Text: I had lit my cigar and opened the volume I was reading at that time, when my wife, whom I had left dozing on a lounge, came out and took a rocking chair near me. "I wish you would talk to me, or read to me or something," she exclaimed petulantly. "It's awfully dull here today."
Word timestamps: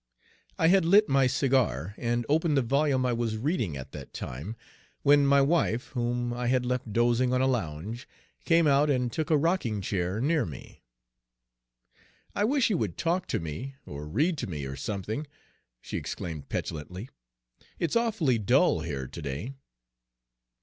I 0.57 0.69
had 0.69 0.83
lit 0.83 1.07
my 1.07 1.27
cigar 1.27 1.93
and 1.95 2.25
opened 2.27 2.57
the 2.57 2.63
volume 2.63 3.05
I 3.05 3.13
was 3.13 3.37
reading 3.37 3.77
at 3.77 3.91
that 3.91 4.15
time, 4.15 4.55
when 5.03 5.27
my 5.27 5.41
wife, 5.41 5.89
whom 5.89 6.33
I 6.33 6.47
had 6.47 6.65
left 6.65 6.91
dozing 6.91 7.31
on 7.33 7.39
a 7.39 7.45
lounge, 7.45 8.07
came 8.43 8.65
out 8.65 8.89
and 8.89 9.13
took 9.13 9.29
a 9.29 9.37
rocking 9.37 9.79
chair 9.79 10.19
near 10.19 10.43
me. 10.43 10.81
"I 12.33 12.45
wish 12.45 12.71
you 12.71 12.79
would 12.79 12.97
talk 12.97 13.27
to 13.27 13.39
me, 13.39 13.75
or 13.85 14.07
read 14.07 14.39
to 14.39 14.47
me 14.47 14.65
or 14.65 14.75
something," 14.75 15.27
she 15.81 15.97
exclaimed 15.97 16.49
petulantly. 16.49 17.09
"It's 17.77 17.95
awfully 17.95 18.39
dull 18.39 18.79
here 18.79 19.05
today." 19.07 19.53